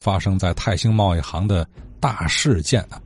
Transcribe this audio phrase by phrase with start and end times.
[0.00, 1.66] 发生在泰兴贸易行的
[2.00, 3.00] 大事件啊。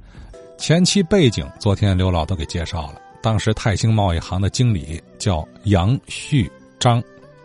[0.56, 3.01] 前期背景，昨天刘老都给介绍了。
[3.20, 7.03] 当时泰兴贸易行的经理叫杨旭章，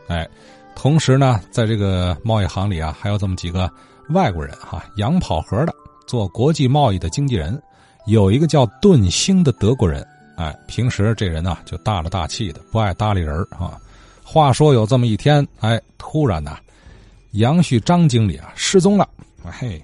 [0.07, 0.27] 哎，
[0.75, 3.71] 同时呢，在这个贸易行里啊，还有这么几个
[4.09, 5.73] 外国人哈，洋跑河的
[6.05, 7.59] 做国际贸易的经纪人，
[8.05, 10.05] 有一个叫顿星的德国人，
[10.35, 13.79] 哎，平时这人呢就大了大气的，不爱搭理人啊。
[14.23, 16.59] 话说有这么一天，哎，突然呐，
[17.31, 19.07] 杨旭章经理啊失踪了，
[19.43, 19.81] 嘿，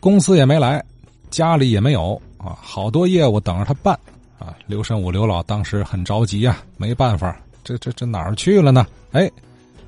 [0.00, 0.84] 公司也没来，
[1.30, 3.98] 家里也没有啊，好多业务等着他办。
[4.38, 8.84] 啊，刘神武刘老当时很着急呀，没办法，这这这哪儿去了呢？
[9.12, 9.30] 哎，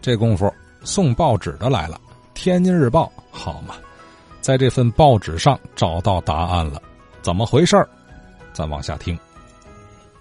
[0.00, 0.52] 这功夫
[0.84, 2.00] 送报纸的来了，
[2.34, 3.74] 《天津日报》好嘛，
[4.40, 6.80] 在这份报纸上找到答案了，
[7.20, 7.88] 怎么回事儿
[8.52, 9.16] 咱往下听，《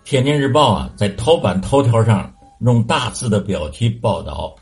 [0.03, 4.55] 天津日报》啊，在头版头条上用大字的标题报道：“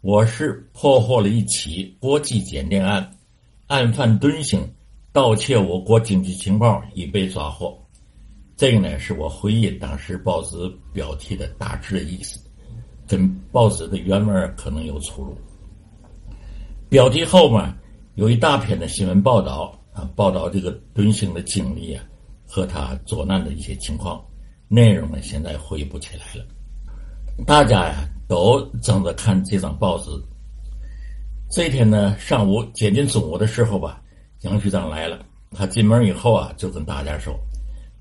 [0.00, 3.06] 我市破获了一起国际间谍案，
[3.72, 4.60] 案犯敦星
[5.14, 7.74] 盗窃我国经济情报已被抓获。”
[8.54, 12.38] 这个呢，是我回忆当时报纸标题的大致的意思，
[13.08, 15.34] 跟报纸的原文可能有出入。
[16.90, 17.74] 标题后面
[18.14, 22.04] 有一大篇的新闻报道啊，报道这个敦星的经历啊
[22.46, 24.22] 和他作难的一些情况，
[24.68, 26.44] 内容呢现在回忆不起来了。
[27.46, 30.10] 大家呀都争着看这张报纸。
[31.52, 34.02] 这天呢上午接近中午的时候吧，
[34.40, 37.38] 杨局长来了，他进门以后啊就跟大家说。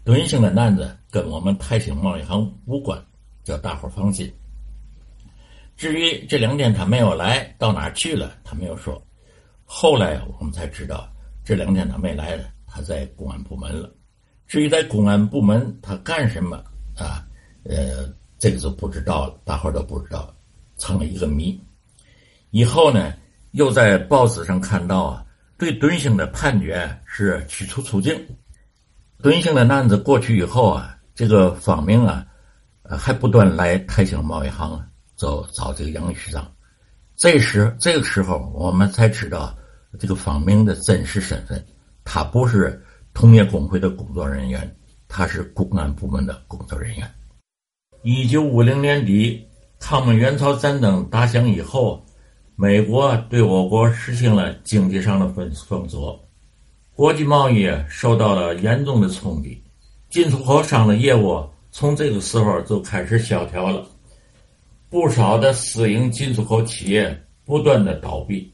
[0.06, 2.98] 敦兴的男子跟我们泰兴贸易行无关，
[3.44, 4.34] 叫大伙放心。
[5.76, 9.06] 至于这两天他没有来，到哪去了，他没有说。
[9.66, 11.12] 后来我们才知道，
[11.44, 13.94] 这两天他没来了，他在公安部门了。
[14.48, 16.56] 至于在公安部门他干什么
[16.96, 17.28] 啊？
[17.66, 20.34] 呃，这个就不知道了，大伙都不知道，
[20.78, 21.62] 成了一个谜。
[22.52, 23.14] 以后呢，
[23.52, 25.26] 又在报纸上看到啊，
[25.58, 28.16] 对敦兴的判决是驱逐出境。
[29.22, 32.26] 敦兴的案子过去以后啊，这个方明啊，
[32.84, 34.82] 还不断来泰兴贸易行，
[35.16, 36.52] 找找这个杨局长。
[37.16, 39.56] 这时这个时候，我们才知道
[40.00, 41.64] 这个方明的真实身份，
[42.04, 42.84] 他不是
[43.14, 44.76] 同业工会的工作人员，
[45.08, 47.08] 他是公安部门的工作人员。
[48.02, 49.46] 一九五零年底，
[49.80, 52.04] 抗美援朝战争打响以后，
[52.56, 56.20] 美国对我国实行了经济上的封封锁。
[56.94, 59.60] 国际贸易受到了严重的冲击，
[60.10, 63.84] 进出口商的业务从这个时候就开始萧条了，
[64.90, 68.52] 不少的私营进出口企业不断的倒闭，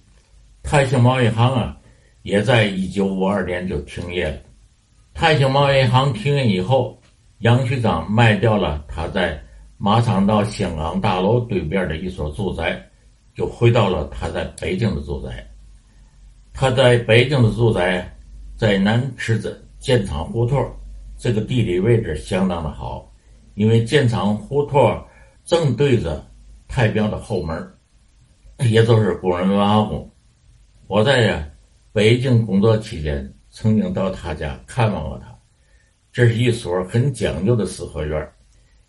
[0.63, 1.75] 泰兴贸易行啊，
[2.21, 4.37] 也在一九五二年就停业了。
[5.13, 6.97] 泰兴贸易行停业以后，
[7.39, 9.43] 杨局长卖掉了他在
[9.77, 12.81] 马场道香港大楼对面的一所住宅，
[13.37, 15.47] 就回到了他在北京的住宅。
[16.51, 18.13] 他在北京的住宅。
[18.57, 20.67] 在南池子建厂胡同，
[21.15, 23.13] 这个地理位置相当的好，
[23.53, 24.99] 因为建厂胡同
[25.45, 26.27] 正对着
[26.67, 27.71] 太庙的后门，
[28.67, 30.11] 也就是工人文化宫。
[30.87, 31.47] 我在呀
[31.93, 35.27] 北京工作期间，曾经到他家看望过他。
[36.11, 38.27] 这是一所很讲究的四合院，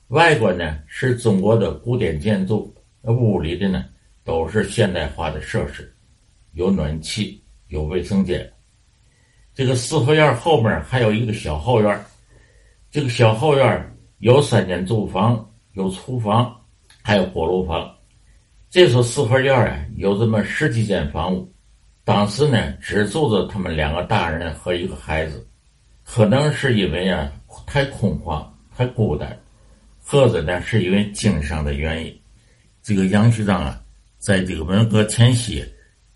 [0.07, 3.85] 外观呢是中国的古典建筑，屋里的呢
[4.29, 5.91] 都是现代化的设施，
[6.53, 8.47] 有暖气，有卫生间。
[9.55, 11.99] 这个四合院后面还有一个小后院，
[12.91, 16.55] 这个小后院有三间住房，有厨房，
[17.03, 17.91] 还有锅炉房。
[18.69, 21.51] 这所四合院啊，有这么十几间房屋。
[22.05, 25.49] 当时呢，只住着他们两个大人和一个孩子。
[26.05, 27.33] 可能是因为啊
[27.67, 28.47] 太空旷、
[28.77, 29.41] 太孤单，
[30.03, 32.21] 或者呢是因为经商的原因，
[32.83, 33.83] 这个杨局长啊，
[34.19, 35.65] 在这个文革前夕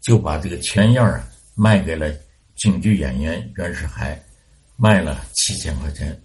[0.01, 1.25] 就把这个全院啊
[1.55, 2.13] 卖给了。
[2.55, 4.17] 京剧演员袁世海
[4.77, 6.17] 卖了七千块钱，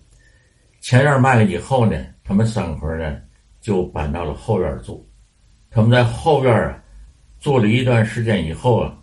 [0.82, 3.18] 前院卖了以后呢，他们三口呢
[3.60, 5.10] 就搬到了后院住。
[5.72, 6.84] 他们在后院啊
[7.40, 8.96] 住了一段时间以后啊，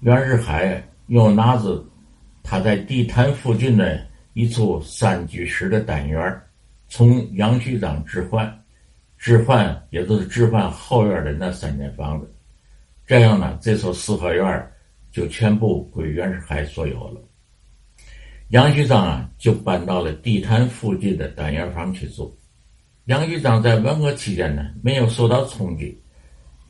[0.00, 1.84] 袁世海又拿着
[2.44, 6.40] 他在地坛附近的一处三居室的单元，
[6.86, 8.46] 从杨局长置换，
[9.18, 12.32] 置换也就是置换后院的那三间房子。
[13.04, 14.72] 这样呢，这所四合院。
[15.10, 17.20] 就全部归袁世海所有了。
[18.48, 22.38] 杨局长啊，就搬到了地坛附近的单元房去住。
[23.06, 25.98] 杨局长在文革期间呢，没有受到冲击，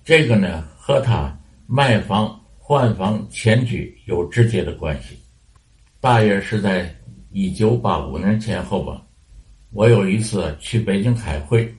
[0.04, 1.36] 这个呢和他
[1.66, 5.18] 卖房换房迁居有直接的关系。
[6.00, 6.88] 大约是在
[7.32, 9.02] 一九八五年前后吧，
[9.72, 11.74] 我有一次去北京开会，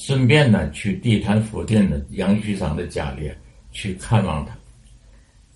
[0.00, 3.28] 顺便呢去地坛附近的杨局长的家里
[3.72, 4.56] 去看望他。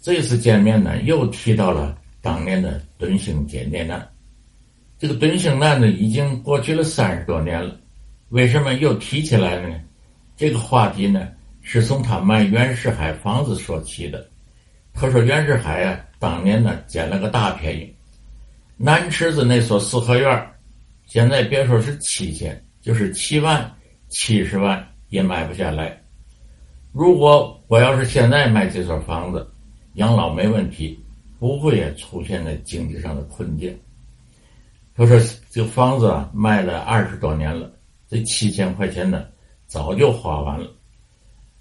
[0.01, 4.07] 这次见面呢，又提到了当年的敦兴检电案。
[4.99, 7.79] 这个敦兴案子已经过去了三十多年了，
[8.31, 9.81] 为什么又提起来了呢？
[10.37, 11.29] 这个话题呢，
[11.61, 14.29] 是从他卖袁世海房子说起的。
[14.93, 17.95] 他说袁世海啊，当年呢捡了个大便宜，
[18.77, 20.47] 南池子那所四合院
[21.07, 23.73] 现在别说是七千，就是七万、
[24.13, 26.01] 七十万也买不下来。
[26.93, 29.47] 如果我要是现在卖这所房子，
[29.95, 31.03] 养老没问题，
[31.39, 33.77] 不会出现在经济上的困境。
[34.95, 35.19] 他说
[35.51, 37.73] 这房子啊卖了二十多年了，
[38.07, 39.25] 这七千块钱呢
[39.67, 40.69] 早就花完了，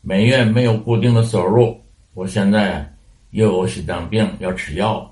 [0.01, 1.79] 每月没有固定的收入，
[2.13, 2.93] 我现在
[3.29, 5.09] 又有心脏病要吃药。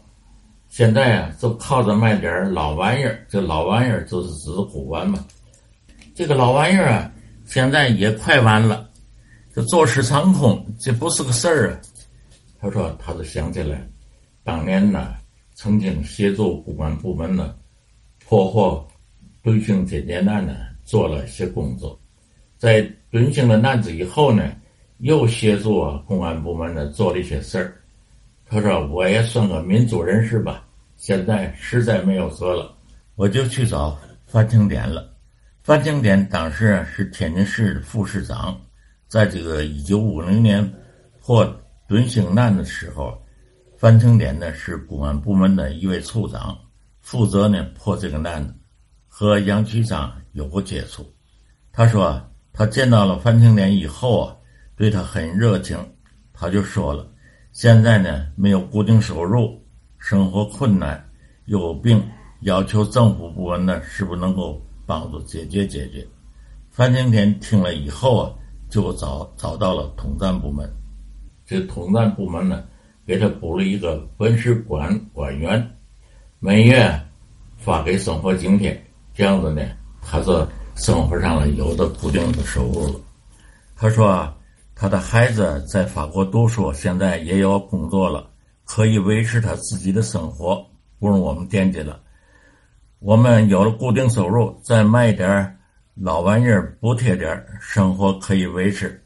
[0.68, 5.26] 现在啊，就靠着卖点老玩意儿，这老玩意儿就是指古玩嘛。
[6.14, 7.10] 这个老玩意儿啊，
[7.50, 8.88] 现在也快完了，
[9.52, 11.82] 这坐吃长空，这不是个事儿啊。
[12.62, 13.90] 他说，他就想起来，
[14.44, 15.16] 当年呢，
[15.56, 17.56] 曾经协助公安部门呢
[18.24, 18.88] 破获
[19.42, 22.00] 敦兴检电案呢，做了些工作。
[22.56, 24.52] 在敦兴的案子以后呢，
[25.00, 27.74] 又协助公安部门呢做了一些事儿。
[28.46, 30.68] 他说：“我也算个民主人士吧，
[30.98, 32.76] 现在实在没有辙了，
[33.16, 33.98] 我就去找
[34.28, 35.12] 范清典了。
[35.70, 38.60] 范清典当时是天津市的副市长，
[39.08, 40.68] 在这个一九五零年
[41.22, 41.46] 破
[41.88, 43.16] 敦兴案的时候，
[43.78, 46.58] 范清典呢是公安部门的一位处长，
[47.02, 48.56] 负责呢破这个案子，
[49.08, 51.06] 和杨局长有过接触。
[51.72, 52.20] 他说
[52.52, 54.36] 他见到了范清典以后啊，
[54.76, 55.78] 对他很热情，
[56.34, 57.08] 他就说了。”
[57.54, 59.64] 现在呢，没有固定收入，
[60.00, 61.08] 生活困难，
[61.46, 62.04] 又有病，
[62.42, 66.04] 要求政府部门呢，是不能够帮助解决解决？
[66.72, 68.34] 范青天听了以后啊，
[68.72, 70.68] 就找找到了统战部门，
[71.46, 72.64] 这统战部门呢，
[73.06, 75.64] 给他补了一个文史馆馆员，
[76.40, 77.00] 每月
[77.60, 78.84] 发给生活津贴，
[79.14, 79.62] 这样子呢，
[80.02, 82.96] 他这生活上了有的固定的收入了。
[83.76, 84.36] 他说啊。
[84.82, 88.30] 他的孩子在法国读书，现在也有工作了，
[88.64, 90.66] 可以维持他自己的生活，
[91.00, 92.00] 不用我们惦记了。
[93.00, 95.58] 我们有了固定收入，再卖点
[95.96, 99.02] 老玩意儿补贴点生活可以维持。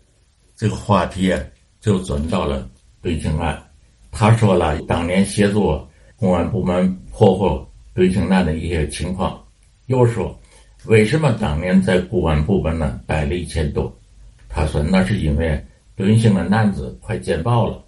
[0.55, 1.31] 这个话题
[1.79, 2.67] 就转到了
[3.01, 3.61] 对兴案。
[4.11, 5.79] 他说了当年协助
[6.15, 9.39] 公安部门破获对兴案的一些情况，
[9.85, 10.35] 又说
[10.85, 13.95] 为什么当年在公安部门呢待了一千多。
[14.49, 15.63] 他说：“那是因为
[15.95, 17.83] 敦兴的案子快见报了，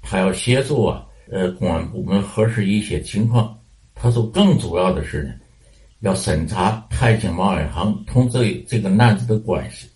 [0.00, 3.58] 他要协助啊，呃，公安部门核实一些情况。
[3.94, 5.34] 他说，更主要的是呢，
[6.00, 9.88] 要审查泰兴贸易行同这这个案子的关系，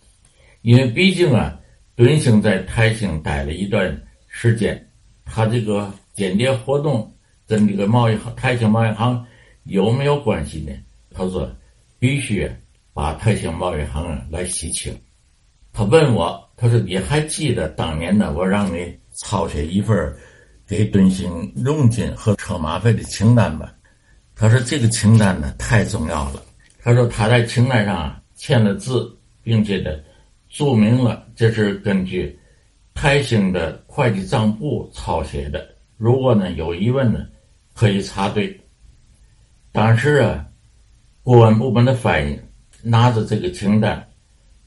[0.63, 1.59] 因为毕竟啊，
[1.97, 4.89] 敦兴在泰兴待了一段时间，
[5.25, 7.11] 他这个间谍活动
[7.47, 9.27] 跟这个贸易行泰兴贸易行
[9.65, 10.73] 有没有关系呢？
[11.11, 11.51] 他说，
[11.99, 12.51] 必须
[12.93, 14.95] 把泰兴贸易行来洗清。”
[15.73, 18.33] 他问我：“他说你还记得当年呢？
[18.33, 20.15] 我让你抄写一份
[20.69, 23.74] 给敦兴佣金和车马费的清单吧？”
[24.35, 26.43] 他说：“这个清单呢太重要了。”
[26.83, 29.11] 他说他在清单上签了字，
[29.43, 29.91] 并且呢
[30.49, 32.39] 注明了这是根据
[32.93, 35.67] 泰兴的会计账簿抄写的。
[35.97, 37.27] 如果呢有疑问呢，
[37.75, 38.61] 可以查对。
[39.73, 40.45] 当时啊，
[41.23, 42.39] 公安部门的翻译
[42.83, 44.09] 拿着这个清单，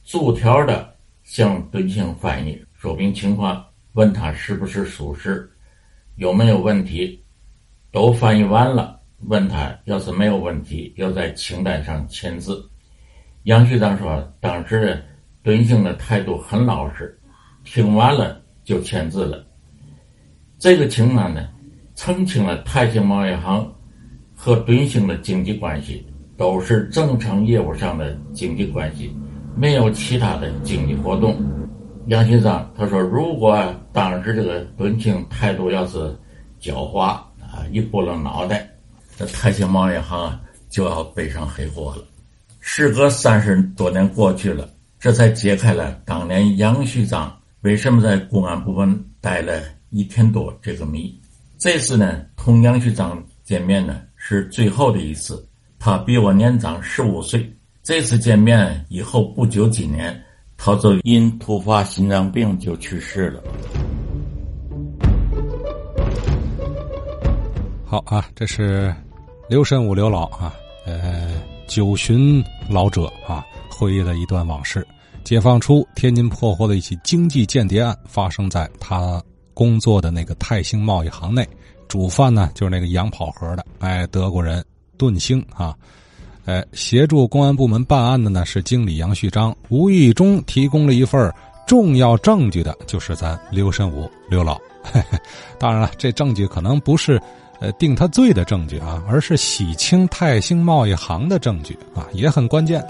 [0.03, 0.95] 逐条的。
[1.23, 5.51] 向敦兴翻译说明情况，问他是不是属实，
[6.15, 7.21] 有没有问题，
[7.91, 8.96] 都翻译完了。
[9.25, 12.63] 问他要是没有问题，要在清单上签字。
[13.43, 15.03] 杨局长说，当时
[15.41, 17.17] 敦兴的态度很老实，
[17.63, 19.45] 听完了就签字了。
[20.59, 21.49] 这个清单呢，
[21.95, 23.73] 澄清了泰兴贸易行
[24.35, 26.05] 和敦兴的经济关系，
[26.37, 29.15] 都是正常业务上的经济关系。
[29.55, 31.35] 没有其他的经济活动，
[32.07, 35.97] 杨先生他说：“如果当时这个敦庆态度要是
[36.61, 38.69] 狡猾啊，一拨了脑袋，
[39.17, 42.03] 这泰兴贸易行啊就要背上黑锅了。”
[42.61, 44.69] 时隔三十多年过去了，
[44.99, 51.19] 这才揭开了当年杨局长为什么在公安部门待了一天多这个谜。
[51.57, 55.43] 这次呢，同杨局长见面呢是最后的一次，
[55.79, 57.51] 他比我年长十五岁。
[57.81, 60.21] 这次见面以后不久几年，
[60.57, 63.41] 他就因突发心脏病就去世了。
[67.85, 68.93] 好啊，这是
[69.49, 70.53] 刘神武刘老啊，
[70.85, 74.85] 呃，九旬老者啊，回忆了一段往事。
[75.23, 79.23] 解放初，天津破获的一起经济间谍案发生在他
[79.53, 81.47] 工作的那个泰兴贸易行内，
[81.87, 84.63] 主犯呢就是那个洋跑河的，哎，德国人
[84.97, 85.73] 顿星啊，
[86.43, 91.33] 哎，协助公安部门办案的呢是经理杨旭章，无意中提供了一份
[91.65, 94.59] 重要证据的，就是咱刘申武刘老。
[95.57, 97.21] 当然了，这证据可能不是
[97.59, 102.81] 呃定他罪的证据啊，而是洗清泰兴贸易行的证据啊，也很关键。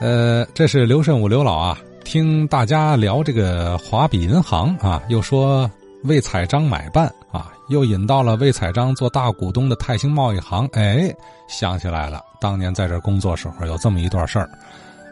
[0.00, 5.68] 呃，这是刘慎武刘老啊，听大家聊这个华比银行啊，又说
[6.04, 11.12] 魏彩章买办啊，又引到了魏彩章做大股东的泰兴贸易行，哎，
[11.48, 14.48] 想起来了，当年在这工作时候有这么一段事儿。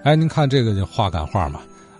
[0.04, 1.58] 哎，您看这个就话赶话嘛，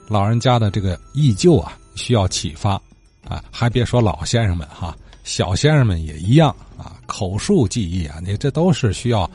[0.09, 2.81] 老人家的这个忆旧啊，需要启发
[3.29, 4.97] 啊，还别说老先生们哈，
[5.27, 9.29] 小先生们也一样啊，口述记忆啊，你这都是需要。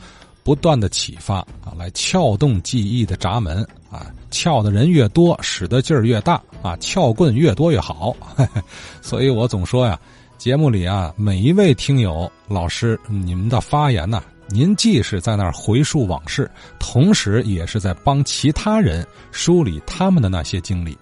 [0.44, 8.12] 不断的启发啊，来撬动记忆的闸门啊，撬的人越多，使得劲儿越大啊，撬棍越多越好。
[9.00, 9.96] 所以我总说呀，
[10.38, 20.98] 节目里啊，每一位听友老师，你们的发言呢，您既是在那儿回溯往事，同时也是在帮其他人梳理他们的那些经历